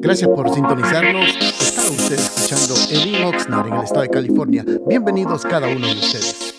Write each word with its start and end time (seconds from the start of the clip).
Gracias 0.00 0.30
por 0.30 0.52
sintonizarnos. 0.52 1.26
Está 1.60 1.82
usted 1.82 2.14
escuchando 2.14 2.74
Edwin 2.90 3.24
Oxnard 3.24 3.68
en 3.68 3.74
el 3.74 3.84
estado 3.84 4.02
de 4.02 4.10
California. 4.10 4.64
Bienvenidos 4.86 5.42
cada 5.42 5.68
uno 5.68 5.86
de 5.86 5.92
ustedes. 5.92 6.54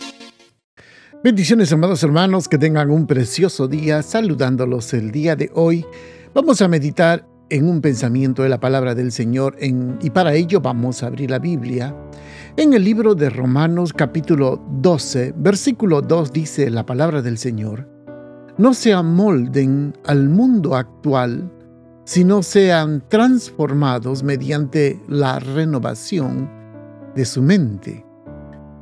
Bendiciones, 1.24 1.72
amados 1.72 2.04
hermanos, 2.04 2.48
que 2.48 2.58
tengan 2.58 2.92
un 2.92 3.08
precioso 3.08 3.68
día. 3.68 4.02
Saludándolos 4.02 4.94
el 4.94 5.12
día 5.12 5.36
de 5.36 5.52
hoy. 5.54 5.86
Vamos 6.34 6.62
a 6.62 6.68
meditar 6.68 7.26
en 7.50 7.70
un 7.70 7.82
pensamiento 7.82 8.44
de 8.44 8.50
la 8.50 8.60
palabra 8.60 8.96
del 8.96 9.12
Señor 9.12 9.56
y 9.60 10.10
para 10.10 10.34
ello 10.34 10.62
vamos 10.62 11.04
a 11.04 11.08
abrir 11.08 11.32
la 11.32 11.40
Biblia. 11.40 11.96
En 12.58 12.74
el 12.74 12.84
libro 12.84 13.16
de 13.16 13.30
Romanos 13.30 13.94
capítulo 13.94 14.62
12, 14.82 15.34
versículo 15.38 16.02
2 16.02 16.32
dice 16.32 16.70
la 16.70 16.86
palabra 16.86 17.22
del 17.22 17.38
Señor, 17.38 17.88
no 18.58 18.74
se 18.74 18.94
amolden 18.94 19.94
al 20.06 20.30
mundo 20.30 20.76
actual, 20.76 21.52
sino 22.06 22.44
sean 22.44 23.04
transformados 23.10 24.24
mediante 24.24 25.02
la 25.08 25.40
renovación 25.40 26.50
de 27.16 27.26
su 27.26 27.42
mente. 27.42 28.06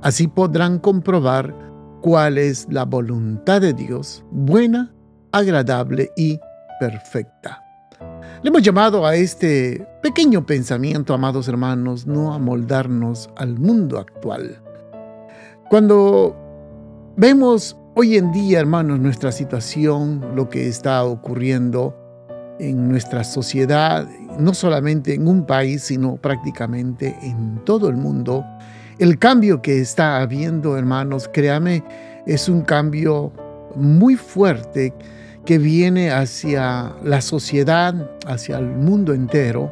Así 0.02 0.28
podrán 0.28 0.80
comprobar 0.80 1.56
cuál 2.02 2.38
es 2.38 2.68
la 2.70 2.84
voluntad 2.84 3.62
de 3.62 3.74
Dios, 3.74 4.26
buena, 4.30 4.94
agradable 5.32 6.12
y 6.18 6.38
perfecta. 6.80 7.64
Le 8.42 8.50
hemos 8.50 8.62
llamado 8.62 9.06
a 9.06 9.16
este 9.16 9.88
pequeño 10.02 10.46
pensamiento, 10.46 11.14
amados 11.14 11.48
hermanos, 11.48 12.06
no 12.06 12.34
amoldarnos 12.34 13.30
al 13.38 13.58
mundo 13.58 14.00
actual. 14.00 14.62
Cuando 15.70 16.36
vemos 17.16 17.78
hoy 17.96 18.18
en 18.18 18.34
día, 18.34 18.60
hermanos, 18.60 19.00
nuestra 19.00 19.32
situación, 19.32 20.36
lo 20.36 20.50
que 20.50 20.68
está 20.68 21.06
ocurriendo, 21.06 22.03
en 22.60 22.90
nuestra 22.90 23.24
sociedad, 23.24 24.08
no 24.40 24.54
solamente 24.54 25.14
en 25.14 25.28
un 25.28 25.46
país, 25.46 25.84
sino 25.84 26.16
prácticamente 26.18 27.16
en 27.22 27.62
todo 27.66 27.90
el 27.90 27.96
mundo. 27.96 28.46
El 29.00 29.18
cambio 29.20 29.62
que 29.62 29.80
está 29.80 30.22
habiendo, 30.22 30.78
hermanos, 30.78 31.30
créame, 31.32 31.84
es 32.26 32.48
un 32.48 32.62
cambio 32.62 33.32
muy 33.76 34.16
fuerte 34.16 34.94
que 35.46 35.58
viene 35.58 36.12
hacia 36.12 36.94
la 37.04 37.22
sociedad, 37.22 38.12
hacia 38.28 38.60
el 38.60 38.68
mundo 38.68 39.14
entero, 39.14 39.72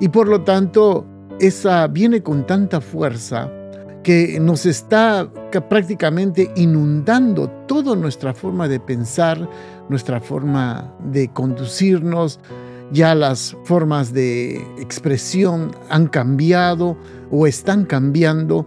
y 0.00 0.08
por 0.08 0.26
lo 0.28 0.42
tanto, 0.42 1.06
esa 1.40 1.86
viene 1.86 2.22
con 2.22 2.46
tanta 2.46 2.80
fuerza 2.80 3.50
que 4.04 4.38
nos 4.38 4.66
está 4.66 5.28
prácticamente 5.68 6.52
inundando 6.54 7.48
toda 7.66 7.96
nuestra 7.96 8.34
forma 8.34 8.68
de 8.68 8.78
pensar, 8.78 9.48
nuestra 9.88 10.20
forma 10.20 10.94
de 11.10 11.28
conducirnos, 11.32 12.38
ya 12.92 13.14
las 13.14 13.56
formas 13.64 14.12
de 14.12 14.56
expresión 14.78 15.72
han 15.88 16.06
cambiado 16.06 16.96
o 17.30 17.46
están 17.46 17.84
cambiando. 17.84 18.66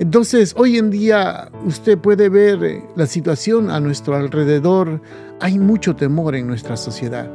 Entonces, 0.00 0.54
hoy 0.56 0.78
en 0.78 0.90
día 0.90 1.50
usted 1.66 1.98
puede 1.98 2.28
ver 2.28 2.64
eh, 2.64 2.84
la 2.96 3.06
situación 3.06 3.70
a 3.70 3.80
nuestro 3.80 4.16
alrededor. 4.16 5.00
Hay 5.40 5.58
mucho 5.58 5.94
temor 5.94 6.34
en 6.34 6.46
nuestra 6.46 6.76
sociedad. 6.76 7.30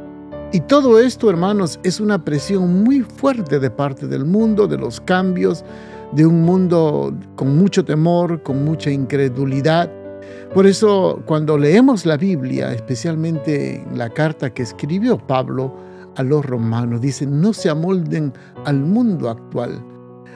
Y 0.52 0.60
todo 0.60 0.98
esto, 0.98 1.30
hermanos, 1.30 1.80
es 1.82 2.00
una 2.00 2.24
presión 2.24 2.84
muy 2.84 3.00
fuerte 3.00 3.58
de 3.58 3.70
parte 3.70 4.06
del 4.06 4.24
mundo, 4.24 4.66
de 4.66 4.78
los 4.78 5.00
cambios, 5.00 5.64
de 6.14 6.24
un 6.24 6.42
mundo 6.42 7.14
con 7.34 7.56
mucho 7.56 7.84
temor, 7.84 8.42
con 8.42 8.64
mucha 8.64 8.90
incredulidad. 8.90 9.90
Por 10.52 10.66
eso 10.66 11.22
cuando 11.26 11.58
leemos 11.58 12.06
la 12.06 12.16
Biblia, 12.16 12.72
especialmente 12.72 13.84
la 13.94 14.10
carta 14.10 14.54
que 14.54 14.62
escribió 14.62 15.18
Pablo 15.18 15.74
a 16.16 16.22
los 16.22 16.44
romanos, 16.44 17.00
dice, 17.00 17.26
no 17.26 17.52
se 17.52 17.68
amolden 17.68 18.32
al 18.64 18.80
mundo 18.80 19.28
actual. 19.28 19.84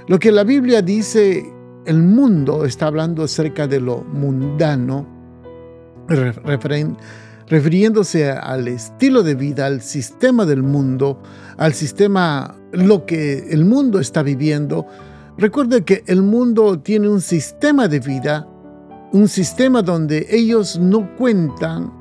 Lo 0.08 0.18
que 0.18 0.32
la 0.32 0.42
Biblia 0.42 0.82
dice, 0.82 1.44
el 1.86 2.02
mundo 2.02 2.64
está 2.64 2.88
hablando 2.88 3.22
acerca 3.22 3.66
de 3.66 3.80
lo 3.80 4.02
mundano, 4.02 5.06
refiriéndose 7.46 8.30
al 8.30 8.68
estilo 8.68 9.22
de 9.22 9.34
vida, 9.34 9.66
al 9.66 9.80
sistema 9.82 10.44
del 10.44 10.62
mundo, 10.62 11.22
al 11.56 11.74
sistema, 11.74 12.56
lo 12.72 13.06
que 13.06 13.48
el 13.50 13.64
mundo 13.64 14.00
está 14.00 14.22
viviendo, 14.22 14.86
Recuerde 15.38 15.84
que 15.84 16.02
el 16.08 16.22
mundo 16.22 16.80
tiene 16.80 17.08
un 17.08 17.20
sistema 17.20 17.86
de 17.86 18.00
vida, 18.00 18.48
un 19.12 19.28
sistema 19.28 19.82
donde 19.82 20.26
ellos 20.30 20.80
no 20.80 21.14
cuentan 21.16 21.96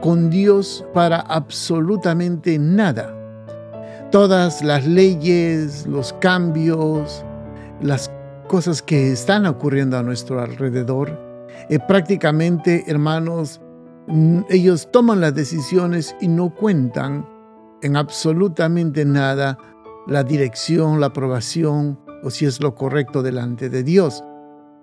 con 0.00 0.30
Dios 0.30 0.84
para 0.92 1.20
absolutamente 1.20 2.58
nada. 2.58 3.16
Todas 4.10 4.64
las 4.64 4.84
leyes, 4.84 5.86
los 5.86 6.12
cambios, 6.14 7.24
las 7.80 8.10
cosas 8.48 8.82
que 8.82 9.12
están 9.12 9.46
ocurriendo 9.46 9.96
a 9.96 10.02
nuestro 10.02 10.40
alrededor, 10.40 11.16
eh, 11.68 11.78
prácticamente, 11.86 12.82
hermanos, 12.88 13.60
ellos 14.50 14.88
toman 14.90 15.20
las 15.20 15.36
decisiones 15.36 16.16
y 16.20 16.26
no 16.26 16.52
cuentan 16.52 17.28
en 17.80 17.96
absolutamente 17.96 19.04
nada 19.04 19.56
la 20.08 20.24
dirección, 20.24 20.98
la 20.98 21.06
aprobación 21.06 21.96
o 22.22 22.30
si 22.30 22.46
es 22.46 22.60
lo 22.60 22.74
correcto 22.74 23.22
delante 23.22 23.68
de 23.68 23.82
Dios. 23.82 24.22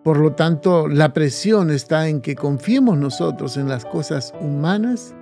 Por 0.04 0.18
lo 0.18 0.34
tanto, 0.34 0.88
la 0.88 1.14
presión 1.14 1.72
está 1.72 2.08
en 2.08 2.22
que 2.22 2.36
confiemos 2.36 2.98
nosotros 2.98 3.58
en 3.58 3.68
las 3.68 3.86
cosas 3.86 4.34
humanas, 4.40 5.14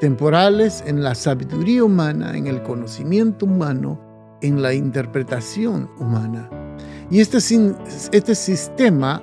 temporales, 0.00 0.84
en 0.86 1.02
la 1.02 1.14
sabiduría 1.14 1.84
humana, 1.84 2.36
en 2.36 2.46
el 2.46 2.62
conocimiento 2.62 3.46
humano, 3.46 4.00
en 4.42 4.62
la 4.62 4.74
interpretación 4.74 5.88
humana. 5.98 6.48
Y 7.10 7.20
este, 7.20 7.38
este 8.12 8.34
sistema 8.34 9.22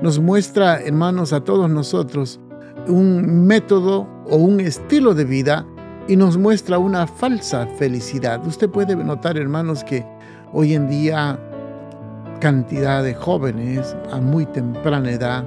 nos 0.00 0.18
muestra, 0.18 0.80
hermanos, 0.80 1.32
a 1.32 1.42
todos 1.42 1.68
nosotros 1.68 2.40
un 2.88 3.46
método 3.46 4.08
o 4.28 4.36
un 4.36 4.60
estilo 4.60 5.14
de 5.14 5.24
vida 5.24 5.66
y 6.08 6.16
nos 6.16 6.38
muestra 6.38 6.78
una 6.78 7.06
falsa 7.06 7.66
felicidad. 7.78 8.46
Usted 8.46 8.70
puede 8.70 8.94
notar, 8.96 9.36
hermanos, 9.36 9.82
que 9.82 10.06
hoy 10.52 10.74
en 10.74 10.88
día 10.88 11.38
cantidad 12.46 13.02
de 13.02 13.12
jóvenes 13.12 13.96
a 14.12 14.20
muy 14.20 14.46
temprana 14.46 15.10
edad 15.10 15.44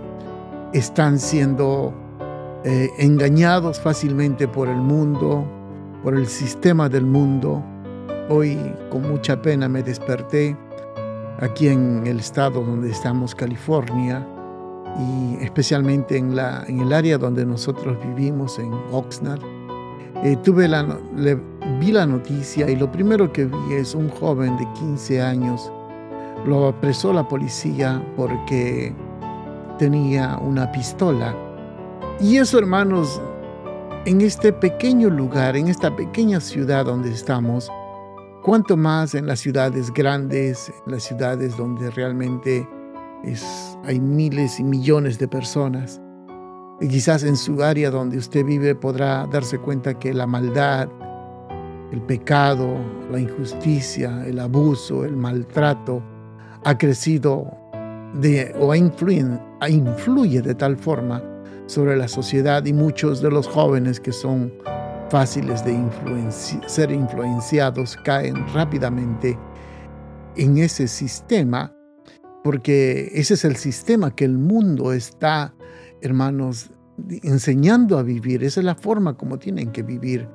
están 0.74 1.18
siendo 1.18 1.94
eh, 2.66 2.90
engañados 2.98 3.80
fácilmente 3.80 4.50
por 4.50 4.68
el 4.68 4.76
mundo, 4.76 5.46
por 6.04 6.14
el 6.14 6.28
sistema 6.28 6.90
del 6.90 7.06
mundo. 7.06 7.64
Hoy 8.28 8.58
con 8.90 9.10
mucha 9.10 9.42
pena 9.42 9.70
me 9.70 9.82
desperté 9.82 10.58
aquí 11.40 11.70
en 11.70 12.06
el 12.06 12.20
estado 12.20 12.62
donde 12.62 12.92
estamos, 12.92 13.34
California, 13.34 14.28
y 15.00 15.42
especialmente 15.42 16.18
en, 16.18 16.36
la, 16.36 16.66
en 16.68 16.82
el 16.82 16.92
área 16.92 17.18
donde 17.18 17.46
nosotros 17.46 17.98
vivimos, 18.10 18.60
en 18.60 18.74
Oxnard. 18.92 19.40
Eh, 20.26 20.36
tuve 20.44 20.68
la, 20.68 21.00
vi 21.80 21.94
la 21.94 22.06
noticia 22.06 22.70
y 22.70 22.76
lo 22.76 22.92
primero 22.92 23.32
que 23.32 23.46
vi 23.46 23.76
es 23.76 23.96
un 23.96 24.10
joven 24.10 24.58
de 24.58 24.68
15 24.74 25.22
años 25.22 25.72
lo 26.46 26.68
apresó 26.68 27.14
la 27.14 27.28
policía 27.28 28.04
porque 28.16 28.94
tenía 29.78 30.38
una 30.38 30.72
pistola. 30.72 31.36
Y 32.20 32.38
eso, 32.38 32.60
hermanos, 32.60 33.22
en 34.06 34.22
este 34.22 34.54
pequeño 34.54 35.10
lugar, 35.10 35.56
en 35.56 35.68
esta 35.68 35.96
pequeña 35.96 36.40
ciudad 36.40 36.86
donde 36.86 37.12
estamos, 37.12 37.72
cuanto 38.44 38.78
más 38.78 39.16
en 39.16 39.28
las 39.28 39.40
ciudades 39.40 39.92
grandes, 39.94 40.72
en 40.86 40.92
las 40.94 41.04
ciudades 41.04 41.56
donde 41.58 41.90
realmente 41.92 42.68
es, 43.24 43.78
hay 43.84 44.00
miles 44.00 44.60
y 44.60 44.64
millones 44.64 45.20
de 45.20 45.28
personas. 45.28 46.02
Quizás 46.80 47.24
en 47.24 47.36
su 47.36 47.62
área 47.62 47.92
donde 47.92 48.18
usted 48.18 48.46
vive 48.46 48.74
podrá 48.74 49.28
darse 49.28 49.60
cuenta 49.60 50.00
que 50.00 50.14
la 50.14 50.26
maldad, 50.26 50.88
el 51.92 52.02
pecado, 52.02 52.78
la 53.12 53.20
injusticia, 53.20 54.26
el 54.26 54.40
abuso, 54.40 55.04
el 55.04 55.18
maltrato, 55.18 56.02
ha 56.66 56.78
crecido 56.78 57.58
o 58.60 58.76
influye 58.76 60.42
de 60.42 60.56
tal 60.56 60.78
forma 60.78 61.24
sobre 61.68 61.96
la 61.96 62.08
sociedad 62.08 62.66
y 62.66 62.74
muchos 62.74 63.22
de 63.22 63.30
los 63.30 63.48
jóvenes 63.48 64.00
que 64.00 64.12
son 64.12 64.52
fáciles 65.10 65.64
de 65.64 65.78
ser 66.68 66.92
influenciados 66.92 67.98
caen 68.04 68.48
rápidamente 68.54 69.38
en 70.36 70.58
ese 70.58 70.88
sistema, 70.88 71.74
porque 72.44 73.12
ese 73.14 73.34
es 73.34 73.46
el 73.46 73.56
sistema 73.56 74.16
que 74.16 74.26
el 74.26 74.38
mundo 74.38 74.94
está, 74.94 75.54
hermanos, 76.02 76.72
enseñando 77.24 77.98
a 77.98 78.04
vivir. 78.04 78.44
Esa 78.44 78.62
es 78.62 78.66
la 78.66 78.76
forma 78.76 79.18
como 79.18 79.40
tienen 79.40 79.72
que 79.72 79.84
vivir, 79.84 80.28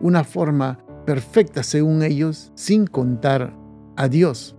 una 0.00 0.24
forma 0.24 0.78
perfecta 1.04 1.62
según 1.62 2.02
ellos, 2.02 2.52
sin 2.54 2.86
contar 2.86 3.54
a 3.96 4.08
Dios. 4.08 4.56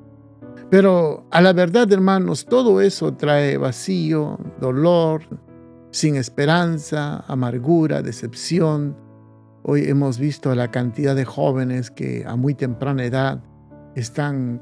Pero 0.72 1.28
a 1.30 1.42
la 1.42 1.54
verdad, 1.54 1.92
hermanos, 1.92 2.46
todo 2.46 2.82
eso 2.82 3.14
trae 3.14 3.58
vacío, 3.58 4.40
dolor, 4.60 5.22
sin 5.92 6.16
esperanza, 6.16 7.24
amargura, 7.28 8.02
decepción, 8.02 8.96
Hoy 9.64 9.88
hemos 9.88 10.18
visto 10.18 10.56
la 10.56 10.72
cantidad 10.72 11.16
de 11.16 11.24
jóvenes 11.24 11.92
que 11.92 12.24
a 12.26 12.36
muy 12.36 12.56
temprana 12.56 13.06
edad 13.06 13.44
están 13.96 14.60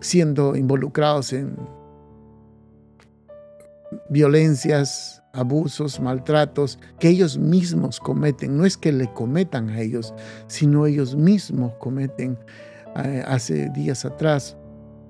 siendo 0.00 0.56
involucrados 0.56 1.34
en 1.34 1.54
violencias, 4.08 5.22
abusos, 5.34 6.00
maltratos 6.00 6.78
que 6.98 7.10
ellos 7.10 7.36
mismos 7.36 8.00
cometen. 8.00 8.56
No 8.56 8.64
es 8.64 8.78
que 8.78 8.90
le 8.90 9.12
cometan 9.12 9.68
a 9.68 9.82
ellos, 9.82 10.14
sino 10.46 10.86
ellos 10.86 11.14
mismos 11.14 11.74
cometen. 11.74 12.38
Eh, 13.04 13.22
hace 13.26 13.68
días 13.68 14.06
atrás, 14.06 14.56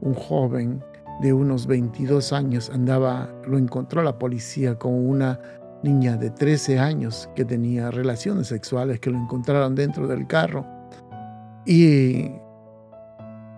un 0.02 0.14
joven 0.14 0.82
de 1.22 1.32
unos 1.32 1.66
22 1.66 2.32
años 2.32 2.70
andaba, 2.70 3.32
lo 3.46 3.56
encontró 3.56 4.02
la 4.02 4.18
policía 4.18 4.74
con 4.74 4.92
una 4.92 5.40
niña 5.82 6.16
de 6.16 6.30
13 6.30 6.78
años 6.78 7.28
que 7.34 7.44
tenía 7.44 7.90
relaciones 7.90 8.48
sexuales, 8.48 9.00
que 9.00 9.10
lo 9.10 9.18
encontraron 9.18 9.74
dentro 9.74 10.06
del 10.06 10.26
carro. 10.26 10.66
Y 11.64 12.32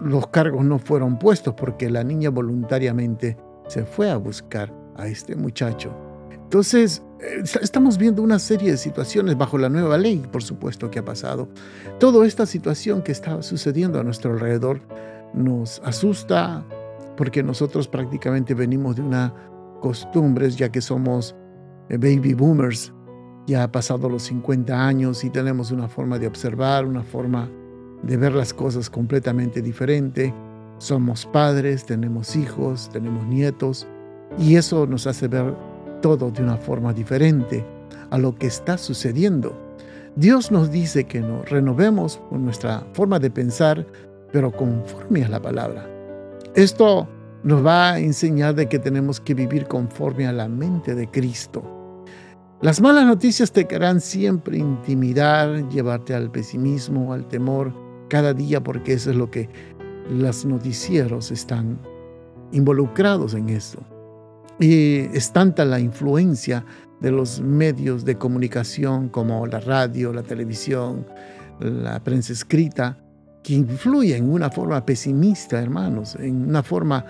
los 0.01 0.27
cargos 0.29 0.65
no 0.65 0.79
fueron 0.79 1.19
puestos 1.19 1.55
porque 1.55 1.89
la 1.89 2.05
niña 2.05 2.31
voluntariamente 2.31 3.37
se 3.67 3.85
fue 3.85 4.11
a 4.11 4.17
buscar 4.17 4.73
a 4.97 5.07
este 5.07 5.35
muchacho. 5.35 5.95
Entonces, 6.31 7.03
eh, 7.21 7.43
estamos 7.63 7.97
viendo 7.97 8.23
una 8.23 8.39
serie 8.39 8.73
de 8.73 8.77
situaciones 8.77 9.37
bajo 9.39 9.57
la 9.57 9.71
nueva 9.71 9.97
ley, 9.97 10.23
por 10.31 10.43
supuesto, 10.43 10.91
que 10.91 10.99
ha 10.99 11.05
pasado. 11.05 11.49
Toda 11.99 12.27
esta 12.27 12.45
situación 12.45 13.03
que 13.03 13.13
está 13.13 13.43
sucediendo 13.43 13.99
a 13.99 14.05
nuestro 14.05 14.33
alrededor 14.33 14.83
nos 15.35 15.81
asusta 15.85 16.65
porque 17.17 17.43
nosotros 17.43 17.89
prácticamente 17.89 18.55
venimos 18.55 18.97
de 18.97 19.03
una 19.03 19.33
costumbres, 19.85 20.57
ya 20.57 20.71
que 20.71 20.81
somos 20.81 21.37
eh, 21.91 21.99
baby 21.99 22.33
boomers, 22.33 22.91
ya 23.47 23.65
ha 23.65 23.71
pasado 23.71 24.09
los 24.09 24.23
50 24.23 24.87
años 24.87 25.23
y 25.25 25.29
tenemos 25.29 25.71
una 25.71 25.89
forma 25.89 26.19
de 26.19 26.27
observar, 26.27 26.87
una 26.87 27.03
forma 27.03 27.51
de 28.03 28.17
ver 28.17 28.33
las 28.33 28.55
cosas 28.55 28.89
completamente 28.89 29.61
diferente. 29.61 30.33
Somos 30.79 31.27
padres, 31.27 31.85
tenemos 31.85 32.35
hijos, 32.35 32.89
tenemos 32.93 33.27
nietos 33.27 33.87
y 34.39 34.57
eso 34.57 34.87
nos 34.87 35.07
hace 35.07 35.29
ver 35.29 35.55
todo 36.01 36.31
de 36.31 36.43
una 36.43 36.57
forma 36.57 36.95
diferente 36.95 37.63
a 38.09 38.17
lo 38.17 38.35
que 38.35 38.47
está 38.47 38.79
sucediendo. 38.79 39.55
Dios 40.17 40.51
nos 40.51 40.71
dice 40.71 41.05
que 41.05 41.21
nos 41.21 41.51
renovemos 41.51 42.23
con 42.31 42.43
nuestra 42.43 42.87
forma 42.95 43.19
de 43.19 43.31
pensar, 43.31 43.87
pero 44.35 44.51
conforme 44.51 45.25
a 45.25 45.29
la 45.29 45.41
palabra. 45.41 45.89
Esto 46.57 47.09
nos 47.45 47.65
va 47.65 47.93
a 47.93 48.01
enseñar 48.01 48.57
de 48.57 48.69
que 48.69 48.81
tenemos 48.81 49.21
que 49.21 49.33
vivir 49.33 49.69
conforme 49.69 50.27
a 50.27 50.33
la 50.33 50.49
mente 50.49 50.97
de 50.97 51.09
Cristo. 51.09 51.63
Las 52.61 52.81
malas 52.81 53.07
noticias 53.07 53.53
te 53.53 53.69
querrán 53.69 54.01
siempre 54.01 54.59
intimidar, 54.59 55.69
llevarte 55.69 56.17
al 56.17 56.33
pesimismo, 56.33 57.13
al 57.13 57.29
temor, 57.29 57.73
cada 58.09 58.35
día, 58.35 58.61
porque 58.61 58.95
eso 58.95 59.11
es 59.13 59.17
lo 59.17 59.31
que 59.31 59.49
los 60.11 60.45
noticieros 60.45 61.31
están 61.31 61.79
involucrados 62.51 63.35
en 63.35 63.51
eso. 63.51 63.79
Y 64.59 65.17
es 65.17 65.33
tanta 65.33 65.65
la 65.65 65.79
influencia 65.79 66.67
de 67.01 67.13
los 67.13 67.41
medios 67.41 68.05
de 68.05 68.19
comunicación 68.19 69.11
como 69.11 69.47
la 69.47 69.61
radio, 69.61 70.13
la 70.13 70.25
televisión, 70.25 71.07
la 71.61 72.03
prensa 72.03 72.33
escrita, 72.33 72.99
que 73.45 73.53
influye 73.53 74.17
en 74.17 74.33
una 74.33 74.51
forma 74.51 74.85
pesimista, 74.85 75.61
hermanos, 75.61 76.17
en 76.17 76.49
una 76.49 76.63
forma 76.63 77.05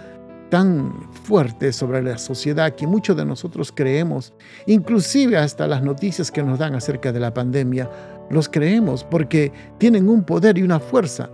tan 0.50 0.92
fuerte 1.24 1.72
sobre 1.72 2.02
la 2.02 2.18
sociedad 2.18 2.74
que 2.74 2.86
muchos 2.86 3.16
de 3.16 3.24
nosotros 3.24 3.72
creemos, 3.74 4.34
inclusive 4.66 5.38
hasta 5.38 5.66
las 5.66 5.82
noticias 5.82 6.30
que 6.30 6.42
nos 6.42 6.58
dan 6.58 6.74
acerca 6.74 7.12
de 7.12 7.20
la 7.20 7.32
pandemia, 7.32 7.88
los 8.30 8.48
creemos 8.48 9.04
porque 9.04 9.52
tienen 9.78 10.08
un 10.08 10.24
poder 10.24 10.58
y 10.58 10.62
una 10.62 10.80
fuerza. 10.80 11.30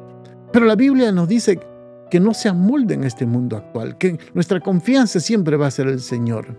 Pero 0.53 0.67
la 0.67 0.77
Biblia 0.77 1.11
nos 1.13 1.29
dice 1.29 1.59
que 2.11 2.21
no 2.21 2.35
se 2.35 2.49
amolden 2.49 3.05
a 3.05 3.07
este 3.07 3.25
mundo 3.25 3.57
actual, 3.57 3.97
que 3.97 4.19
nuestra 4.35 4.61
confianza 4.61 5.19
siempre 5.19 5.57
va 5.57 5.69
a 5.69 5.71
ser 5.71 5.87
el 5.87 6.01
Señor. 6.01 6.57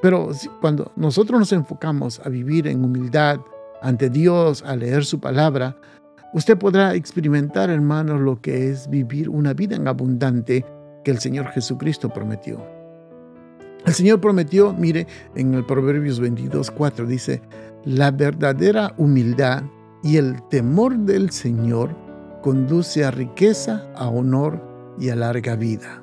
Pero 0.00 0.30
cuando 0.60 0.92
nosotros 0.94 1.40
nos 1.40 1.52
enfocamos 1.52 2.20
a 2.24 2.28
vivir 2.28 2.68
en 2.68 2.84
humildad 2.84 3.40
ante 3.82 4.10
Dios, 4.10 4.62
a 4.62 4.76
leer 4.76 5.04
su 5.04 5.18
palabra, 5.18 5.76
usted 6.32 6.58
podrá 6.58 6.94
experimentar, 6.94 7.70
hermanos, 7.70 8.20
lo 8.20 8.40
que 8.40 8.70
es 8.70 8.88
vivir 8.88 9.28
una 9.28 9.52
vida 9.54 9.76
en 9.76 9.88
abundante 9.88 10.64
que 11.04 11.10
el 11.10 11.18
Señor 11.18 11.46
Jesucristo 11.48 12.08
prometió. 12.10 12.60
El 13.86 13.94
Señor 13.94 14.20
prometió, 14.20 14.72
mire, 14.74 15.06
en 15.34 15.54
el 15.54 15.64
Proverbios 15.64 16.20
22, 16.20 16.70
4 16.70 17.06
dice, 17.06 17.40
la 17.84 18.10
verdadera 18.10 18.92
humildad 18.98 19.62
y 20.02 20.18
el 20.18 20.42
temor 20.48 20.98
del 20.98 21.30
Señor 21.30 21.96
conduce 22.42 23.04
a 23.04 23.10
riqueza, 23.10 23.86
a 23.96 24.08
honor 24.08 24.62
y 24.98 25.08
a 25.08 25.16
larga 25.16 25.56
vida. 25.56 26.02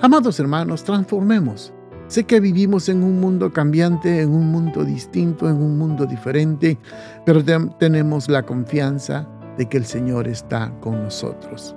Amados 0.00 0.38
hermanos, 0.38 0.84
transformemos. 0.84 1.72
Sé 2.06 2.24
que 2.24 2.40
vivimos 2.40 2.88
en 2.88 3.02
un 3.02 3.20
mundo 3.20 3.52
cambiante, 3.52 4.22
en 4.22 4.30
un 4.30 4.50
mundo 4.50 4.84
distinto, 4.84 5.48
en 5.48 5.56
un 5.56 5.76
mundo 5.76 6.06
diferente, 6.06 6.78
pero 7.26 7.44
tenemos 7.78 8.30
la 8.30 8.44
confianza 8.44 9.28
de 9.58 9.66
que 9.66 9.76
el 9.76 9.84
Señor 9.84 10.26
está 10.26 10.72
con 10.80 11.02
nosotros. 11.02 11.74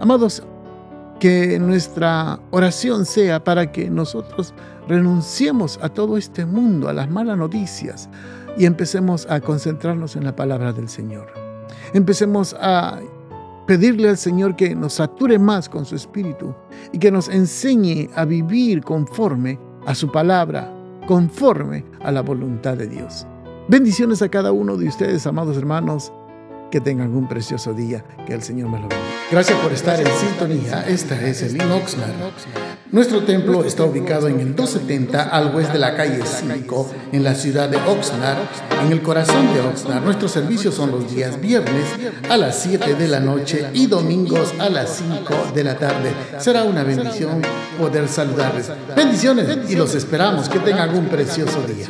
Amados, 0.00 0.42
que 1.18 1.58
nuestra 1.58 2.38
oración 2.50 3.04
sea 3.04 3.42
para 3.42 3.70
que 3.70 3.90
nosotros 3.90 4.54
renunciemos 4.88 5.78
a 5.82 5.88
todo 5.88 6.16
este 6.16 6.46
mundo, 6.46 6.88
a 6.88 6.92
las 6.92 7.10
malas 7.10 7.36
noticias, 7.36 8.08
y 8.56 8.66
empecemos 8.66 9.26
a 9.28 9.40
concentrarnos 9.40 10.16
en 10.16 10.24
la 10.24 10.36
palabra 10.36 10.72
del 10.72 10.88
Señor. 10.88 11.26
Empecemos 11.92 12.54
a 12.60 13.00
pedirle 13.66 14.08
al 14.08 14.18
Señor 14.18 14.54
que 14.56 14.74
nos 14.74 14.94
sature 14.94 15.38
más 15.38 15.68
con 15.68 15.84
su 15.84 15.96
espíritu 15.96 16.54
y 16.92 16.98
que 16.98 17.10
nos 17.10 17.28
enseñe 17.28 18.10
a 18.14 18.24
vivir 18.24 18.82
conforme 18.82 19.58
a 19.86 19.94
su 19.94 20.10
palabra, 20.10 20.72
conforme 21.06 21.84
a 22.00 22.12
la 22.12 22.20
voluntad 22.20 22.76
de 22.76 22.86
Dios. 22.86 23.26
Bendiciones 23.68 24.20
a 24.22 24.28
cada 24.28 24.52
uno 24.52 24.76
de 24.76 24.88
ustedes, 24.88 25.26
amados 25.26 25.56
hermanos. 25.56 26.12
Que 26.74 26.80
tengan 26.80 27.14
un 27.14 27.28
precioso 27.28 27.72
día. 27.72 28.04
Que 28.26 28.34
el 28.34 28.42
Señor 28.42 28.68
me 28.68 28.80
lo 28.80 28.88
bendiga. 28.88 29.00
Gracias 29.30 29.56
por 29.60 29.72
estar 29.72 30.00
en 30.00 30.08
sintonía. 30.08 30.84
Esta 30.88 31.24
es 31.24 31.40
el 31.42 31.60
Oxnard. 31.70 32.10
Nuestro 32.90 33.22
templo 33.22 33.64
está 33.64 33.84
ubicado 33.84 34.26
en 34.26 34.40
el 34.40 34.56
270 34.56 35.22
al 35.22 35.54
oeste 35.54 35.74
de 35.74 35.78
la 35.78 35.94
calle 35.94 36.18
5, 36.26 36.90
en 37.12 37.22
la 37.22 37.36
ciudad 37.36 37.68
de 37.68 37.76
Oxnard, 37.76 38.38
en 38.84 38.90
el 38.90 39.02
corazón 39.02 39.54
de 39.54 39.60
Oxnard. 39.60 40.02
Nuestros 40.02 40.32
servicios 40.32 40.74
son 40.74 40.90
los 40.90 41.14
días 41.14 41.40
viernes 41.40 41.84
a 42.28 42.36
las 42.36 42.58
7 42.62 42.96
de 42.96 43.06
la 43.06 43.20
noche 43.20 43.68
y 43.72 43.86
domingos 43.86 44.52
a 44.58 44.68
las 44.68 44.96
5 44.96 45.52
de 45.54 45.62
la 45.62 45.78
tarde. 45.78 46.10
Será 46.40 46.64
una 46.64 46.82
bendición 46.82 47.40
poder 47.78 48.08
saludarles. 48.08 48.68
Bendiciones 48.96 49.70
y 49.70 49.76
los 49.76 49.94
esperamos. 49.94 50.48
Que 50.48 50.58
tengan 50.58 50.92
un 50.92 51.06
precioso 51.06 51.62
día. 51.62 51.86